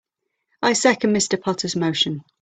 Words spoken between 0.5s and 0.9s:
I